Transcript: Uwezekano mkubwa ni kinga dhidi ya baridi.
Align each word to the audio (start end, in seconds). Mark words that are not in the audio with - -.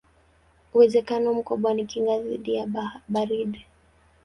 Uwezekano 0.73 1.33
mkubwa 1.33 1.73
ni 1.73 1.85
kinga 1.85 2.17
dhidi 2.19 2.55
ya 2.55 2.65
baridi. 3.07 3.65